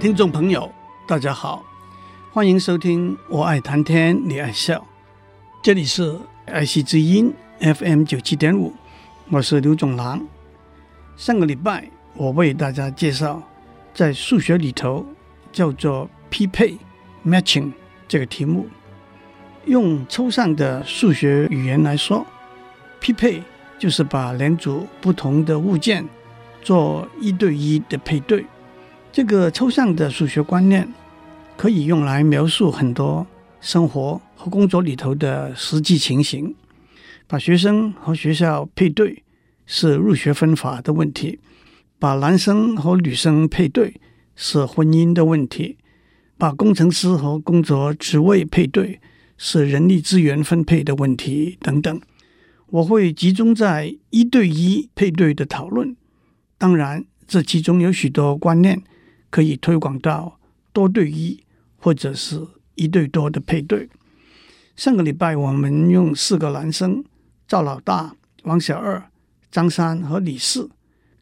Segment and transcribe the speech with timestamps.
[0.00, 0.72] 听众朋友，
[1.06, 1.62] 大家好，
[2.32, 4.78] 欢迎收听《我爱谈天，你爱笑》。
[5.62, 8.72] 这里是爱惜之音 FM 九七点五，
[9.28, 10.26] 我是刘总郎。
[11.18, 13.42] 上个礼拜，我为大家介绍
[13.92, 15.04] 在数学里头
[15.52, 16.78] 叫做匹配
[17.22, 17.70] （matching）
[18.08, 18.66] 这个题目。
[19.66, 22.24] 用抽象的数学语言来说，
[23.00, 23.42] 匹配
[23.78, 26.08] 就是把两组不同的物件
[26.62, 28.46] 做一对一的配对。
[29.12, 30.88] 这个抽象的数学观念
[31.56, 33.26] 可以用来描述很多
[33.60, 36.54] 生活和工作里头的实际情形。
[37.26, 39.24] 把学生和学校配对
[39.66, 41.38] 是入学分法的问题；
[41.98, 44.00] 把男生和女生配对
[44.36, 45.76] 是婚姻的问题；
[46.38, 49.00] 把工程师和工作职位配对
[49.36, 52.00] 是人力资源分配的问题等等。
[52.68, 55.96] 我会集中在一对一配对的讨论。
[56.56, 58.80] 当然，这其中有许多观念。
[59.30, 60.38] 可以推广到
[60.72, 61.42] 多对一
[61.78, 63.88] 或者是一对多的配对。
[64.76, 67.04] 上个礼拜我们用四个男生
[67.46, 68.14] 赵老大、
[68.44, 69.10] 王小二、
[69.50, 70.70] 张三和李四，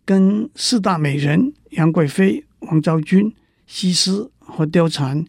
[0.05, 3.35] 跟四大美人杨贵妃、王昭君、
[3.67, 5.25] 西施和貂蝉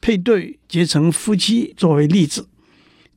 [0.00, 2.48] 配对结成夫妻作为例子。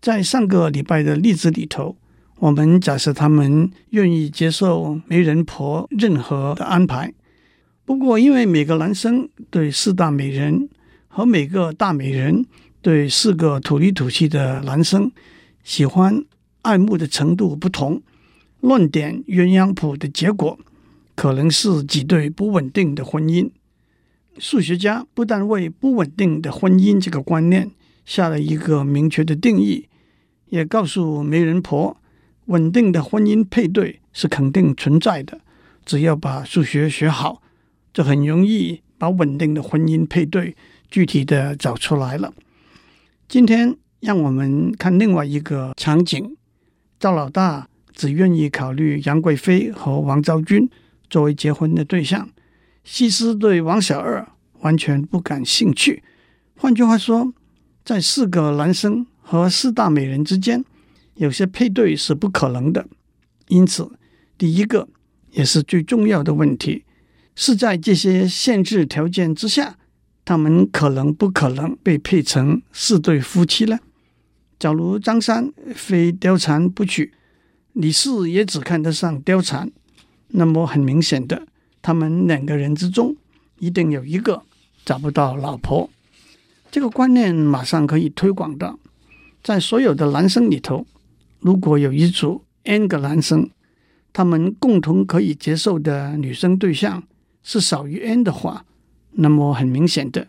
[0.02, 1.96] 在上个礼拜的例子里头，
[2.40, 7.14] 我们假设他们愿意接受媒人婆任何的安排。
[7.88, 10.68] 不过，因为每个男生对四大美人
[11.08, 12.46] 和每个大美人
[12.82, 15.10] 对四个土里土气的男生
[15.64, 16.22] 喜欢
[16.64, 18.02] 爱慕的程度不同，
[18.60, 20.60] 乱点鸳鸯谱的结果
[21.16, 23.50] 可能是几对不稳定的婚姻。
[24.38, 27.72] 数学家不但为不稳定的婚姻这个观念
[28.06, 29.88] 下了一个明确的定义，
[30.50, 31.96] 也告诉媒人婆，
[32.48, 35.40] 稳定的婚姻配对是肯定存在的，
[35.86, 37.42] 只要把数学学好。
[37.98, 40.56] 就很容易把稳定的婚姻配对
[40.92, 42.32] 具体的找出来了。
[43.28, 46.38] 今天让我们看另外一个场景：
[47.00, 50.70] 赵老大只愿意考虑杨贵妃和王昭君
[51.10, 52.30] 作为结婚的对象，
[52.84, 54.28] 西施对王小二
[54.60, 56.04] 完全不感兴趣。
[56.56, 57.34] 换句话说，
[57.84, 60.64] 在四个男生和四大美人之间，
[61.16, 62.86] 有些配对是不可能的。
[63.48, 63.90] 因此，
[64.38, 64.88] 第一个
[65.32, 66.84] 也是最重要的问题。
[67.40, 69.78] 是在这些限制条件之下，
[70.26, 73.78] 他们可能不可能被配成四对夫妻呢？
[74.58, 77.14] 假如张三非貂蝉不娶，
[77.74, 79.70] 李四也只看得上貂蝉，
[80.30, 81.48] 那么很明显的，
[81.84, 83.16] 他们两个人之中
[83.60, 84.42] 一定有一个
[84.84, 85.88] 找不到老婆。
[86.72, 88.80] 这个观念马上可以推广到，
[89.44, 90.88] 在所有的男生里头，
[91.40, 93.48] 如果有一组 n 个男生，
[94.12, 97.04] 他们共同可以接受的女生对象。
[97.50, 98.66] 是少于 n 的话，
[99.12, 100.28] 那么很明显的，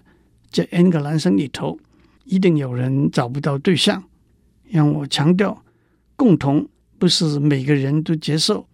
[0.52, 1.76] 这 n 个男生里头
[2.24, 4.04] 一定有人找不到对象。
[4.70, 5.64] 让我强调，
[6.14, 8.68] 共同不是每个人都接受，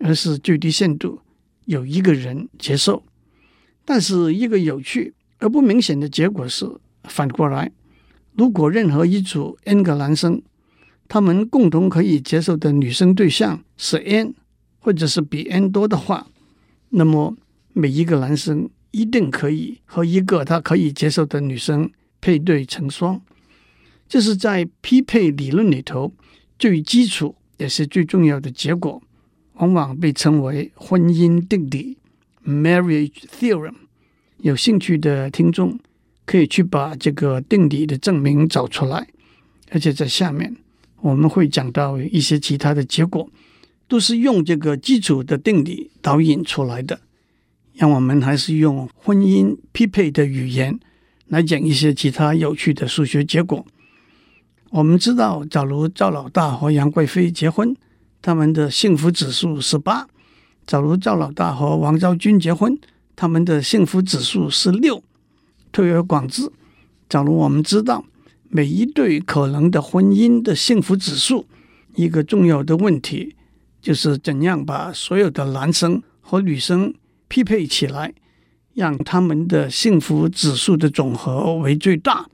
[0.00, 1.20] 而是最低限度
[1.64, 3.02] 有一个人接受。
[3.86, 6.70] 但是一个有趣而不明显的结果是，
[7.04, 7.72] 反过来，
[8.34, 10.42] 如果任何一组 n 个男生，
[11.08, 14.34] 他们共同可以接受的女生对象是 n，
[14.80, 16.26] 或者是比 n 多的话，
[16.90, 17.34] 那么。
[17.78, 21.90] 每一个男生一定可以和一个他可以接受的女生
[22.22, 23.20] 配对成双，
[24.08, 26.10] 这是在匹配理论里头
[26.58, 29.02] 最基础也是最重要的结果，
[29.56, 31.98] 往往被称为婚姻定理
[32.46, 33.74] （marriage theorem）。
[34.38, 35.78] 有兴趣的听众
[36.24, 39.06] 可以去把这个定理的证明找出来，
[39.70, 40.56] 而且在下面
[41.02, 43.28] 我们会讲到一些其他的结果，
[43.86, 47.00] 都是用这个基础的定理导引出来的。
[47.76, 50.80] 让我们还是用婚姻匹配的语言
[51.28, 53.66] 来讲一些其他有趣的数学结果。
[54.70, 57.76] 我们知道，假如赵老大和杨贵妃结婚，
[58.22, 60.06] 他们的幸福指数是八；
[60.66, 62.78] 假如赵老大和王昭君结婚，
[63.14, 65.02] 他们的幸福指数是六。
[65.70, 66.50] 推而广之，
[67.10, 68.06] 假如我们知道
[68.48, 71.46] 每一对可能的婚姻的幸福指数，
[71.94, 73.36] 一个重要的问题
[73.82, 76.94] 就是怎样把所有的男生和女生。
[77.28, 78.14] 匹配起来，
[78.74, 82.26] 让他们的幸福指数的总和为最大。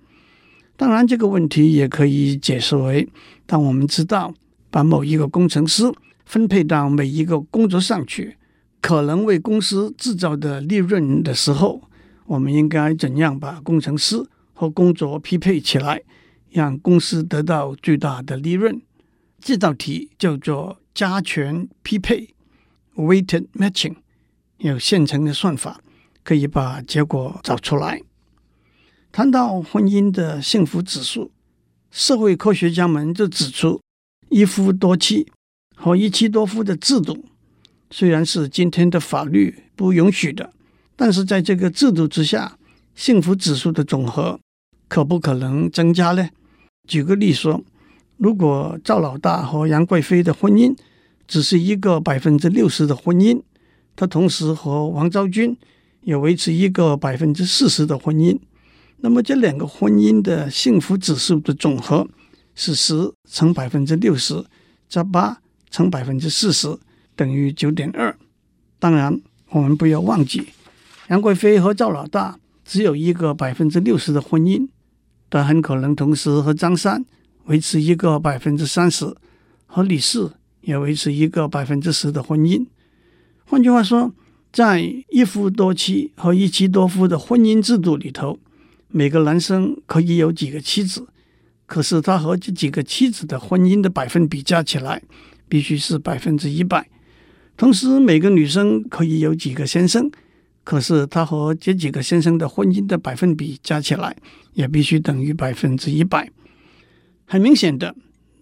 [0.77, 3.09] 当然，这个问题也可以解释为：
[3.47, 4.35] 当我们知道
[4.71, 5.93] 把某一个工程师
[6.25, 8.37] 分配到每一个工作上去，
[8.81, 11.83] 可能为公司制造的利润的时候，
[12.27, 16.03] 我们应该怎样把工程师和工作匹配起来，
[16.51, 18.81] 让公司得到最大的利润？
[19.41, 22.35] 这道题叫做加权匹配
[22.97, 23.97] （weighted matching），
[24.69, 25.81] 有现成的算法，
[26.23, 28.01] 可以把结果找出来。
[29.11, 31.31] 谈到婚姻的幸福指数，
[31.91, 33.81] 社会科学家们就指出，
[34.29, 35.27] 一夫多妻
[35.75, 37.25] 和一妻多夫的制度，
[37.91, 40.53] 虽然是今天的法律不允许的，
[40.95, 42.57] 但是在这个制度之下，
[42.95, 44.39] 幸福指数的总和
[44.89, 46.31] 可不可能增加呢？
[46.89, 47.63] 举个例说，
[48.17, 50.77] 如果赵老大和杨贵妃的婚姻
[51.27, 53.43] 只是一个百分之六十的婚姻，
[53.95, 55.57] 他同时和王昭君
[56.03, 58.39] 也维持一个百分之四十的婚姻。
[58.99, 62.09] 那么这两个婚姻的幸福指数的总和
[62.55, 64.45] 是十乘百分之六十
[64.89, 65.41] 加八
[65.71, 66.79] 乘百分之四十
[67.17, 68.17] 等于九点二。
[68.79, 70.49] 当然，我们不要忘记，
[71.09, 74.69] 杨贵妃和赵老大只有一个百分之六十的婚姻，
[75.29, 77.05] 但很可能同时和张三
[77.47, 79.15] 维持一个百分之三十，
[79.67, 82.67] 和李四也维持一个百分之十的婚姻。
[83.53, 84.11] 换句话说，
[84.51, 88.39] 在一夫多妻和一妻多夫的婚姻制度里头。
[88.89, 91.07] 每个男生可以有几个妻子，
[91.67, 95.03] 可是他和这几个妻子的婚姻的百分比加起来
[95.51, 96.89] 必须是百分之一百。
[97.55, 100.11] 同时，每个女生可以有几个先生，
[100.65, 104.17] 可是他和这几个先生的婚姻的百分比加起来
[104.55, 106.31] 也必须等于百分之一百。
[107.27, 107.95] 很明显的，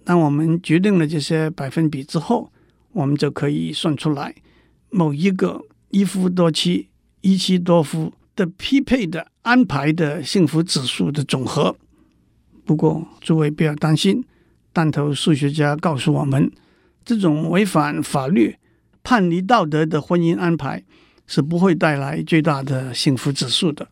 [0.05, 2.53] 当我们决定了这些百分比之后，
[2.93, 4.33] 我们就可以算出来
[4.91, 6.89] 某一个一夫多妻、
[7.21, 11.77] 一妻多夫的匹配的安排的幸福指数的总和。
[12.65, 14.25] 不过，诸位不要担心，
[14.73, 16.51] 但头数学家告诉我们，
[17.05, 18.57] 这种违反法律、
[19.03, 20.85] 叛离道德的婚姻安排
[21.27, 23.89] 是不会带来最大的幸福指数的。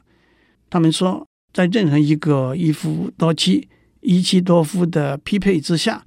[0.70, 3.68] 他们说，在任何一个一夫多妻、
[4.00, 6.04] 一妻多夫的匹配之下，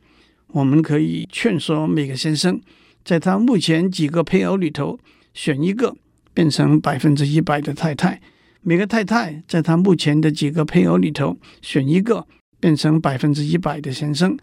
[0.48, 2.62] 我们可以劝说每个先生，
[3.04, 5.00] 在他目前几个配偶里头
[5.34, 5.96] 选一个。
[6.34, 8.22] 变成百分之一百的太太，
[8.62, 12.26] 每个太太在他目前的几个配偶里头选一个，
[12.58, 14.38] 变成百分之一百的先生。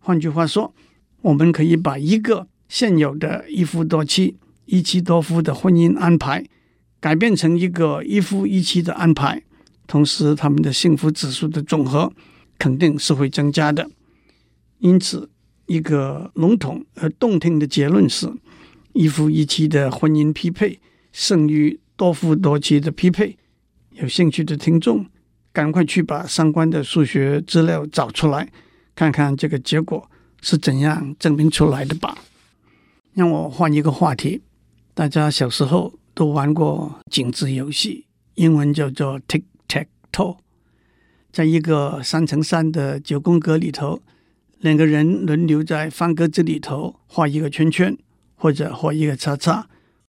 [0.00, 0.74] 换句话说，
[1.22, 6.44] 我们可以把一个现有的一夫多妻、一妻多夫的婚姻安排，
[6.98, 9.44] 改变成一个一夫一妻的安排，
[9.86, 12.12] 同时他们的幸福指数的总和
[12.58, 13.88] 肯定是会增加的。
[14.80, 15.30] 因此，
[15.68, 18.28] 一个笼统而动听的结论是：
[18.94, 20.80] 一夫一妻的婚姻匹配。
[21.10, 23.36] 胜于多夫多妻的匹配，
[23.92, 25.06] 有兴趣的听众，
[25.52, 28.52] 赶快去把相关的数学资料找出来，
[28.94, 30.08] 看看这个结果
[30.40, 32.18] 是怎样证明出来的吧。
[33.14, 34.42] 让我换一个话题，
[34.94, 40.36] 大家小时候都玩过井字游戏，英文叫做 Tic Tac Toe，
[41.32, 44.02] 在一个三乘三的九宫格里头，
[44.60, 47.96] 两个人轮流在方格子里头画一个圈圈，
[48.34, 49.68] 或者画一个叉叉。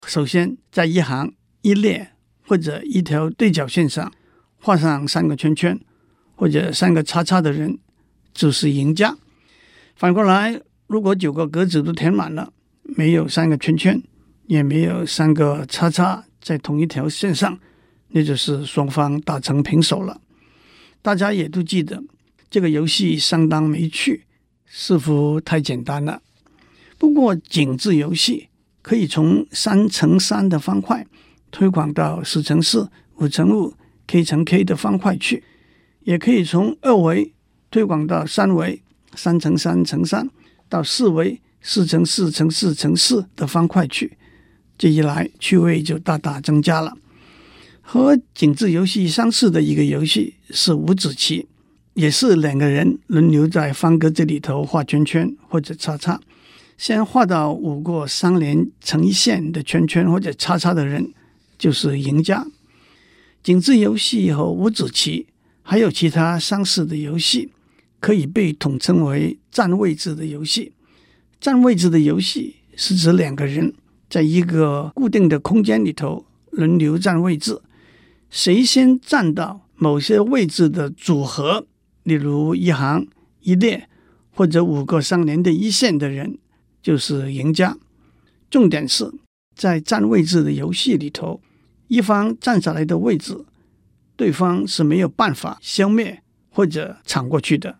[0.06, 2.10] 首先，在一行、一列
[2.46, 4.12] 或者一条对角线上
[4.58, 5.78] 画上三个圈圈
[6.34, 7.78] 或者三个叉叉的人
[8.34, 9.16] 就是赢家。
[9.94, 14.02] 反过来，如果九个格子都填满了，没有三个圈圈，
[14.46, 17.60] 也没有三个叉叉在同一条线上，
[18.08, 20.20] 那就是双方打成平手了。
[21.00, 22.02] 大家也都记得，
[22.50, 24.24] 这个游戏相当没趣，
[24.74, 26.22] 似乎太简单了。
[26.96, 28.48] 不过，井字游戏。
[28.84, 31.06] 可以从三乘三的方块
[31.52, 33.72] 推广到四乘四、五乘五、
[34.08, 35.44] k 乘 k 的方块去，
[36.00, 37.32] 也可以从二维
[37.70, 38.82] 推广到三维，
[39.14, 40.28] 三乘三乘三
[40.68, 44.18] 到四维，四乘四乘四乘四的方块去。
[44.76, 46.98] 这一来，趣味就大大增加了。
[47.80, 51.46] 和井字游戏相似的一个游戏是五子棋，
[51.94, 56.20] 也是两个人轮流在方格子里头画圈圈或者叉叉。
[56.78, 61.12] 先画到五个相连成一线的圈圈或者叉叉的人
[61.56, 62.46] 就是赢家。
[63.42, 65.26] 井字游戏和五子棋
[65.62, 67.50] 还有其他相似的游戏，
[68.00, 70.72] 可以被统称为占位置的游戏。
[71.40, 73.74] 占位置的游戏是指两个人
[74.08, 77.60] 在一个固定的空间里头轮流占位置，
[78.30, 81.66] 谁先占到某些位置的组合，
[82.02, 83.06] 例如一行、
[83.40, 83.88] 一列
[84.30, 86.38] 或者五个相连的一线的人。
[86.82, 87.78] 就是赢家。
[88.50, 89.08] 重点是
[89.54, 91.40] 在占位置的游戏里头，
[91.86, 93.44] 一方站下来的位置，
[94.16, 97.78] 对方是没有办法消灭或者抢过去的。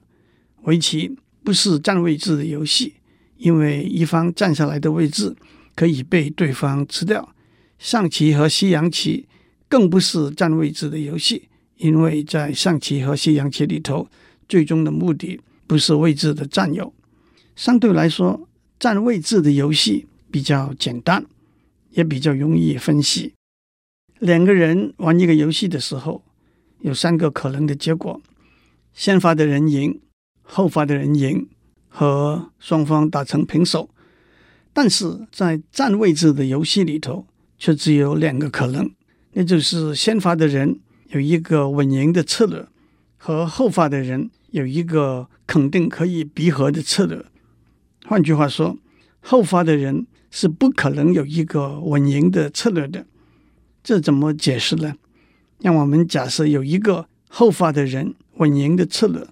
[0.63, 2.95] 围棋不是占位置的游戏，
[3.39, 5.35] 因为一方站下来的位置
[5.75, 7.35] 可以被对方吃掉。
[7.81, 9.27] 象棋和西洋棋
[9.69, 11.49] 更不是占位置的游戏，
[11.83, 14.07] 因为在象棋和西洋棋里头，
[14.49, 16.95] 最终的目的不是位置的占有。
[17.57, 18.49] 相对来说，
[18.79, 21.27] 占位置的游戏比较简单，
[21.91, 23.33] 也比较容易分析。
[24.21, 26.23] 两个人玩一个游戏的时候，
[26.83, 28.21] 有三个可能的结果：
[28.95, 30.01] 先发的人赢。
[30.45, 31.49] 后发的人赢，
[31.89, 33.89] 和双方打成平手，
[34.73, 37.25] 但是在占位置的游戏里头，
[37.57, 38.91] 却只有两个可能，
[39.33, 40.79] 那就是先发的人
[41.13, 42.67] 有一个稳赢的策略，
[43.19, 47.23] 和后发的人有一个肯定可以闭合的策略。
[48.07, 48.79] 换句话说，
[49.21, 53.05] 后发的人是不可能有一个稳赢的策略的。
[53.85, 54.95] 这怎么解释呢？
[55.61, 59.27] 让我们假设有一个后发的人稳赢的策略。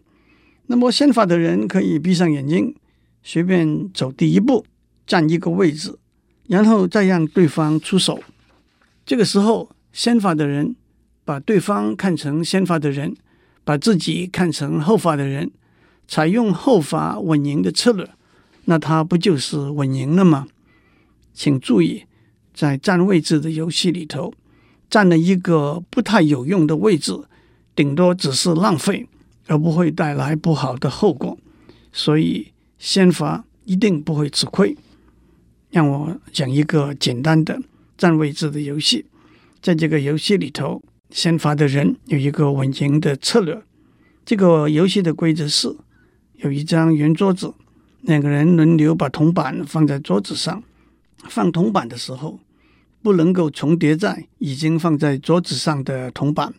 [0.66, 2.76] 那么，先发的人可以闭上眼睛，
[3.22, 4.66] 随便走第一步，
[5.06, 5.98] 占一个位置，
[6.46, 8.22] 然后再让对方出手。
[9.06, 10.76] 这个时候，先发的人
[11.24, 13.14] 把对方看成先发的人，
[13.64, 15.50] 把自己看成后发的人，
[16.06, 18.08] 采用后发稳赢的策略，
[18.64, 20.48] 那他不就是稳赢了吗？
[21.32, 22.04] 请注意，
[22.52, 24.32] 在占位置的游戏里头，
[24.88, 27.18] 占了一个不太有用的位置，
[27.74, 29.06] 顶多只是浪费。
[29.46, 31.36] 而不会带来不好的后果，
[31.92, 34.76] 所以先发一定不会吃亏。
[35.70, 37.60] 让我讲一个简单的
[37.98, 39.06] 占位置的游戏，
[39.60, 40.80] 在这个游戏里头，
[41.10, 43.62] 先发的人有一个稳赢的策略。
[44.24, 45.76] 这个游戏的规则是：
[46.36, 47.52] 有一张圆桌子，
[48.02, 50.62] 两个人轮流把铜板放在桌子上。
[51.28, 52.38] 放铜板的时候，
[53.02, 56.54] 不能够重叠在已经放在桌子上的铜板。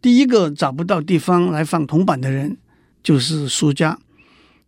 [0.00, 2.58] 第一个找不到地方来放铜板的人
[3.02, 3.98] 就是输家。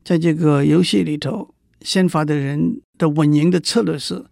[0.02, 4.24] 在这个游戏里头，先发的人的稳赢的策略是：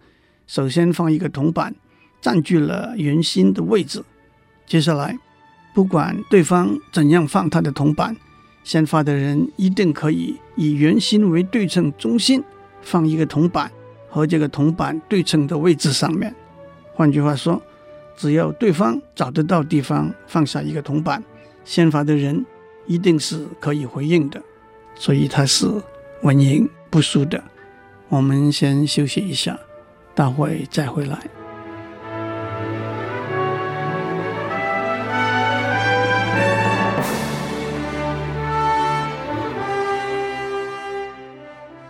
[0.46, 1.76] 首先放一个铜板，
[2.20, 4.02] 占据了圆心的位置。
[4.68, 5.18] 接下来，
[5.74, 8.16] 不管对方怎样放他的铜板，
[8.62, 12.44] 先发的人一定可以以圆心为对称中心
[12.82, 13.72] 放一个铜板，
[14.08, 16.32] 和这个铜板对称的位置上面。
[16.94, 17.60] 换句话说。
[18.20, 21.22] 只要对方找得到地方放下一个铜板，
[21.64, 22.44] 先发的人
[22.84, 24.42] 一定是可以回应的，
[24.96, 25.68] 所以他是
[26.22, 27.40] 稳赢不输的。
[28.08, 29.56] 我们先休息一下，
[30.16, 31.37] 待会再回来。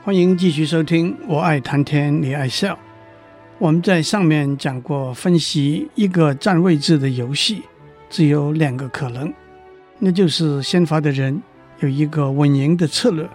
[0.08, 2.78] 欢迎继续收听，我爱谈天，你爱笑。
[3.58, 7.62] 我们在上面讲过，分析一个占位置的游戏，
[8.08, 9.30] 只有两个可能，
[9.98, 11.42] 那就是先发的人
[11.80, 13.28] 有一个稳赢的策略，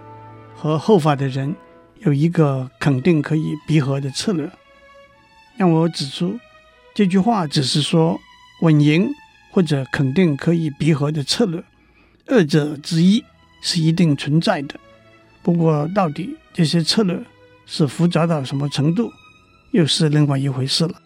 [0.55, 1.55] 和后发的人
[1.99, 4.49] 有一个肯定可以逼和的策略。
[5.55, 6.39] 让我指出，
[6.95, 8.19] 这句话只是说
[8.63, 9.07] 稳赢
[9.51, 11.63] 或者肯定可以逼和的策略，
[12.25, 13.23] 二者之一
[13.61, 14.79] 是一定存在的。
[15.43, 17.21] 不过，到底这些策略
[17.65, 19.11] 是复杂到什么程度？
[19.71, 21.01] 又是另外一回事了。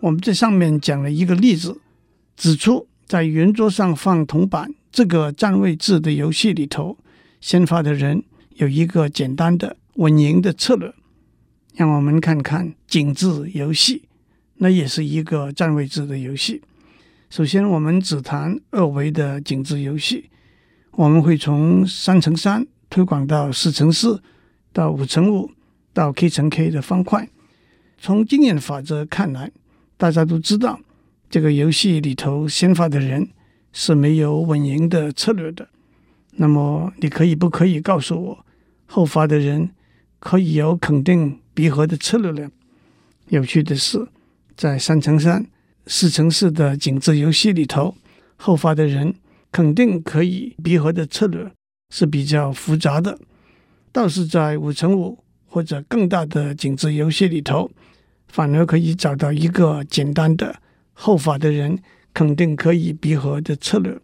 [0.00, 1.80] 我们在上面讲了一个例子，
[2.36, 6.98] 指出在圆桌上放铜板这个占位置的游戏里头，
[7.40, 8.22] 先发的人
[8.56, 10.92] 有一个简单的稳赢的策略。
[11.76, 14.02] 让我们看看井字游戏，
[14.58, 16.62] 那也是一个占位置的游戏。
[17.30, 20.30] 首先，我们只谈二维的井字游戏，
[20.92, 24.22] 我们会从三乘三推广到四乘四，
[24.72, 25.50] 到五乘五，
[25.92, 27.28] 到 k 乘 k 的方块。
[27.98, 29.50] 从经验法则看来，
[29.96, 30.78] 大家都知道
[31.28, 33.30] 这个游戏里头先发的人
[33.72, 35.68] 是没有稳赢的策略的。
[36.36, 38.46] 那么，你可以不可以告诉我，
[38.86, 39.70] 后发的人
[40.20, 42.48] 可以有肯定逼和的策略呢？
[43.26, 44.06] 有趣的是，
[44.56, 45.44] 在三乘三、
[45.88, 47.96] 四乘四的井字游戏里头，
[48.36, 49.16] 后发的人
[49.50, 51.50] 肯定可以逼和的策略
[51.94, 53.16] 是比较复杂的。
[53.92, 57.70] 倒是在五乘五或者更大的井字游戏里头。
[58.26, 60.56] 反而可以找到一个简单的
[60.92, 61.78] 后发的人
[62.12, 63.96] 肯定可以闭合的策略。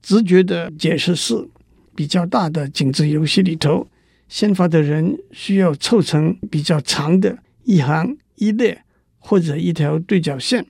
[0.00, 1.34] 直觉的解释是，
[1.94, 3.86] 比较大的井字游戏里头，
[4.26, 8.82] 先发的人需要凑成比较长的一行一列
[9.18, 10.64] 或者一条对角线，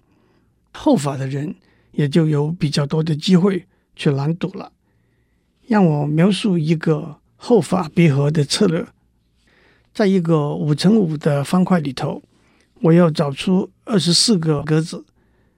[0.72, 1.54] 后发的人
[1.92, 4.72] 也就有比较多的机会去拦堵了。
[5.66, 8.86] 让我描述一个后发逼和的策略，
[9.94, 12.22] 在一个五乘五的方块里头。
[12.82, 15.04] 我要找出二十四个格子，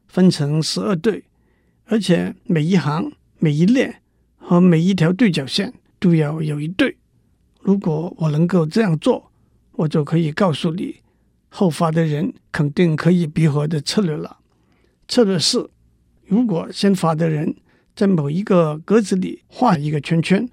[0.06, 1.24] 分成十二对，
[1.86, 4.02] 而且每一行、每一列
[4.36, 6.98] 和每一条对角线都要有一对。
[7.60, 9.30] 如果我能够这样做，
[9.72, 10.96] 我就可以告诉你，
[11.48, 14.36] 后发的人肯定可以闭合的策略了。
[15.08, 15.70] 策略是，
[16.26, 17.54] 如果先发的人
[17.94, 20.48] 在某一个格子里画一个圈圈，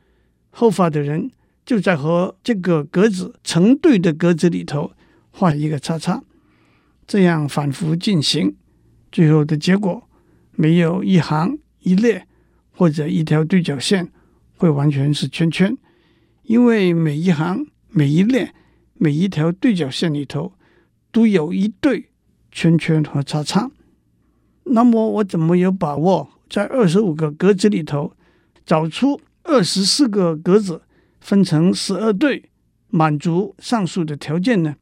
[0.51, 1.31] 后发的人
[1.65, 4.91] 就在和这个格子成对的格子里头
[5.31, 6.24] 画一个叉叉，
[7.07, 8.55] 这样反复进行。
[9.12, 10.07] 最后的结果，
[10.53, 12.27] 没有一行一列
[12.71, 14.10] 或者一条对角线
[14.57, 15.75] 会完全是圈圈，
[16.43, 18.53] 因为每一行、每一列、
[18.93, 20.53] 每一条对角线里头
[21.12, 22.10] 都有一对
[22.51, 23.71] 圈圈和叉叉。
[24.63, 28.12] 那么我怎么有把握在二十五个格子里头
[28.65, 30.81] 找出二十四个格子
[31.22, 32.50] 分成十二对，
[32.89, 34.75] 满足上述的条件呢？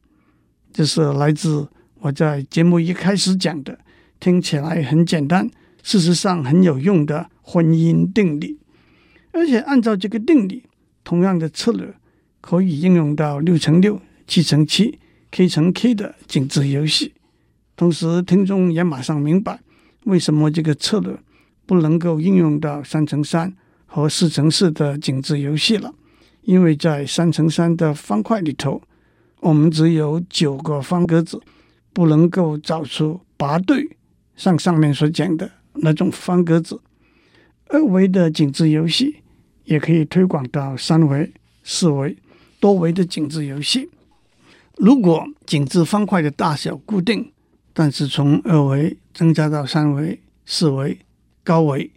[0.72, 1.68] 这是来自
[2.00, 3.78] 我在节目一开始讲的。
[4.18, 5.48] 听起来很简单，
[5.84, 8.58] 事实上很有用的婚姻定理，
[9.30, 10.64] 而且按照这个定理，
[11.04, 11.94] 同样的策略
[12.40, 14.98] 可以应用到六乘六、七乘七、
[15.30, 17.14] K 乘 K 的井字游戏。
[17.76, 19.60] 同时，听众也马上明白
[20.04, 21.16] 为什么这个策略
[21.70, 23.54] 不能够应用到三乘三
[23.86, 25.94] 和四乘四的井字游戏了，
[26.42, 28.82] 因为在三乘三的方块里头，
[29.38, 31.40] 我们只有九个方格子，
[31.92, 33.88] 不能够找出八对。
[34.34, 36.80] 像上面所讲的那种方格子，
[37.68, 39.18] 二维的井字游戏
[39.62, 42.16] 也可以推广到三维、四维、
[42.58, 43.88] 多维的井字游戏。
[44.76, 47.30] 如果井字方块的大小固定，
[47.72, 50.98] 但是从二维增加到三维、四维、
[51.42, 51.90] 高维，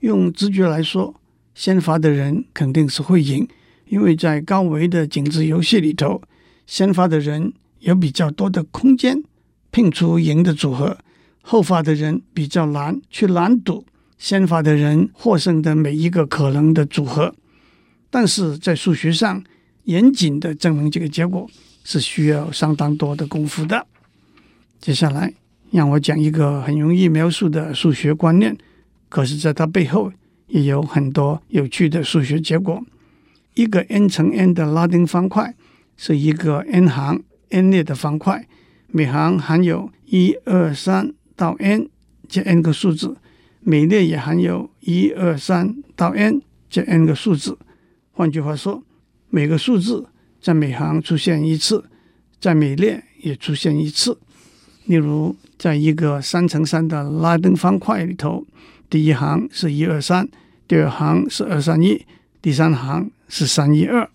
[0.00, 1.14] 用直觉来说，
[1.54, 3.46] 先发的人肯定是会赢，
[3.86, 6.22] 因为在高维的井字游戏里头，
[6.66, 9.22] 先发的人有比较多的空间
[9.70, 10.98] 拼出赢的组合。
[11.44, 13.84] 后发的人比较难去拦堵
[14.16, 17.34] 先发的人获胜的每一个可能的组合，
[18.10, 19.42] 但是在数学上
[19.84, 21.50] 严谨的证明这个结果
[21.82, 23.84] 是需要相当多的功夫的。
[24.80, 25.34] 接下来
[25.72, 28.56] 让我讲一个很容易描述的数学观念，
[29.12, 30.10] 可是在它背后
[30.46, 32.82] 也有很多有趣的数学结果。
[33.52, 35.54] 一个 n 乘 n 的拉丁方块
[35.98, 38.48] 是一个 n 行 n 列的方块，
[38.86, 41.12] 每行含有一二三。
[41.34, 41.88] 到 n
[42.28, 43.16] 这 n 个数字，
[43.60, 47.58] 每列也含有一二三到 n 这 n 个数字。
[48.12, 48.82] 换句话说，
[49.28, 50.06] 每个数字
[50.40, 51.84] 在每行出现一次，
[52.38, 54.18] 在每列也出现一次。
[54.86, 58.46] 例如，在一个三乘三的拉丁方块里头，
[58.92, 60.28] 第一行是一二三，
[60.68, 62.04] 第二行是二三一，
[62.42, 64.06] 第三行是三一二。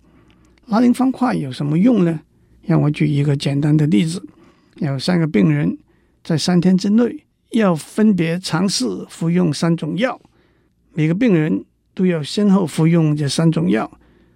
[0.67, 2.19] 拉丁方块有什么用呢？
[2.61, 4.23] 让我举一个简单的例子：
[4.75, 5.75] 有三个病人。
[6.23, 10.21] 在三天之内要分别尝试服用三种药，
[10.93, 13.89] 每个病人都要先后服用这三种药，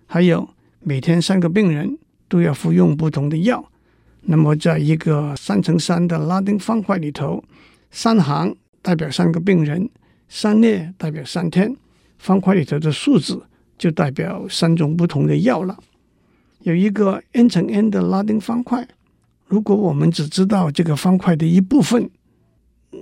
[0.08, 0.50] 还有
[0.80, 3.64] 每天三个病人都要服用不同的药。
[4.22, 7.44] 那么，在一个三乘三的拉丁方块里头，
[7.92, 9.88] 三行代表三个病人，
[10.34, 11.76] 三列代表三天，
[12.18, 13.44] 方块里头的数字
[13.78, 15.78] 就代表三种不同的药了。
[16.62, 18.88] 有一个 n 乘 n 的拉丁方块。
[19.48, 22.10] 如果我们只知道这个方块的一部分，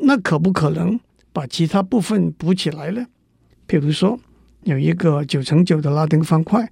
[0.01, 0.99] 那可不可能
[1.31, 3.05] 把其他部分补起来呢？
[3.67, 4.19] 譬如说，
[4.63, 6.67] 有一个九乘九的拉丁方块，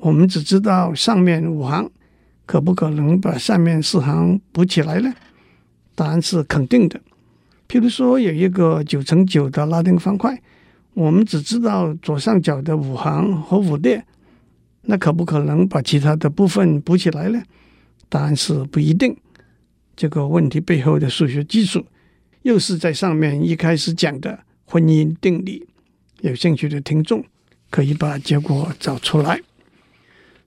[0.00, 1.88] 我们只知道上面五行，
[2.46, 5.14] 可不可能把上面四行补起来呢？
[5.94, 7.00] 答案是肯定的。
[7.68, 10.40] 譬如说，有一个九乘九的拉丁方块，
[10.92, 14.04] 我们只知道左上角的五行和五列，
[14.82, 17.42] 那可不可能把其他的部分补起来呢？
[18.08, 19.16] 答案是不一定。
[19.96, 21.84] 这个问题背后的数学基础，
[22.42, 25.66] 又是在上面一开始讲的婚姻定理。
[26.20, 27.24] 有兴趣的听众
[27.70, 29.40] 可以把结果找出来。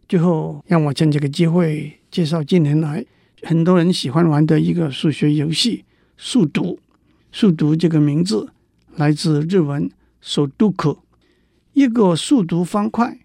[0.07, 3.05] 最后，让我趁这个机会介绍近年来
[3.43, 5.83] 很多人喜欢玩的一个数学游戏——
[6.15, 6.79] 数独。
[7.36, 8.52] 数独这个名字
[8.96, 9.90] 来自日文“
[10.22, 10.98] ソドク”，
[11.72, 13.18] 一个数独方块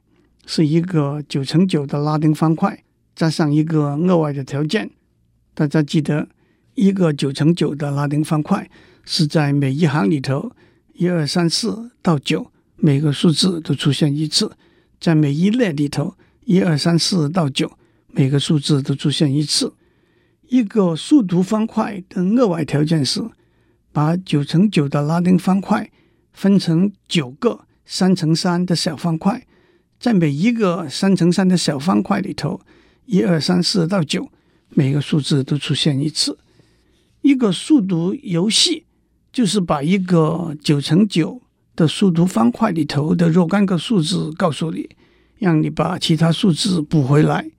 [0.45, 2.83] 是一个九乘九的拉丁方块。
[3.15, 4.91] 加上一个额外的条件，
[5.55, 6.29] 大家记得，
[6.75, 8.69] 一个九乘九的拉丁方块
[9.03, 10.51] 是在每一行里头，
[10.93, 14.51] 一二三四到九，每个数字都出现一次；
[14.99, 17.71] 在每一列里头，一二三四到九，
[18.09, 19.73] 每个数字都出现一次。
[20.49, 23.21] 一个数独方块的额外条件是，
[23.92, 25.90] 把九乘九的拉丁方块
[26.32, 29.46] 分成九个三乘三的小方块，
[30.00, 32.60] 在每一个三乘三的小方块里头。
[33.04, 34.30] 一二三四到九，
[34.70, 36.38] 每个数字都出现一次。
[37.20, 38.84] 一个数独游戏
[39.32, 41.42] 就是把一个九乘九
[41.74, 44.88] 的数独方块里头的若干个数字告诉你，
[45.38, 47.50] 让你把其他数字补回来。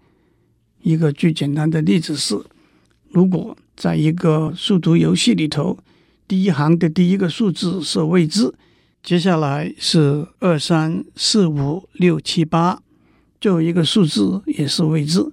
[0.81, 2.41] 一个最简单的例子是，
[3.09, 5.77] 如果在一个数独游戏里头，
[6.27, 8.53] 第一行的第一个数字是未知，
[9.03, 12.81] 接下来是二三四五六七八，
[13.41, 15.31] 最后一个数字也是未知。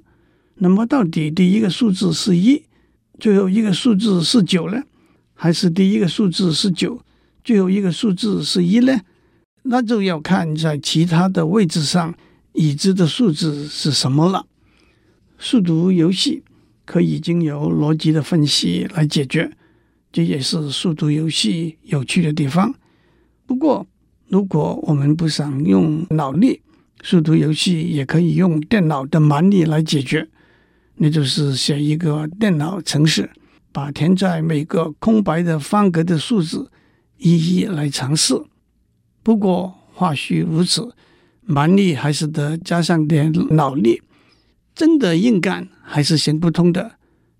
[0.57, 2.65] 那么到底第一个数字是一，
[3.19, 4.83] 最后一个数字是九呢？
[5.35, 7.01] 还是第一个数字是九，
[7.43, 9.01] 最后一个数字是一呢？
[9.63, 12.15] 那就要看在其他的位置上
[12.53, 14.47] 已知的数字是什么了。
[15.39, 16.43] 数独游戏
[16.85, 19.51] 可以经由逻辑的分析来解决，
[20.13, 22.75] 这也是数独游戏有趣的地方。
[23.47, 23.87] 不过，
[24.29, 26.63] 如果我们不想用脑力，
[27.03, 30.29] 数独游戏也可以用电脑的蛮力来解决，
[30.97, 33.31] 那就是写一个电脑程式，
[33.73, 36.71] 把填在每个空白的方格的数字
[37.19, 38.35] 一一来尝试。
[39.23, 40.95] 不过话虽如此，
[41.43, 44.03] 蛮力还是得加上点脑力。
[44.73, 46.93] 真的硬干还是行不通的。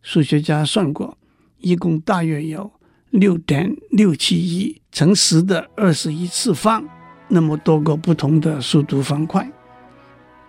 [0.03, 1.17] 数学家算过，
[1.61, 2.71] 一共大约有
[3.11, 6.85] 六点六七亿乘十的二十一次方，
[7.29, 9.51] 那么多个不同的数独方块，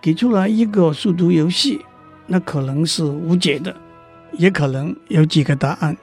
[0.00, 1.80] 给出来一个数独游戏，
[2.26, 3.76] 那可能是无解的，
[4.32, 5.96] 也可能有几个答案，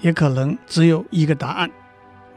[0.00, 1.70] 也可能只有一个答案。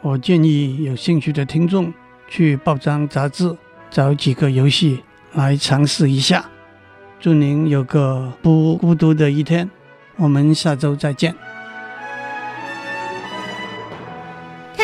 [0.01, 1.93] 我建议有兴趣的听众
[2.27, 3.55] 去报章杂志
[3.89, 6.45] 找几个游戏来尝试一下。
[7.19, 9.69] 祝您有个不孤独的一天，
[10.17, 11.35] 我们下周再见。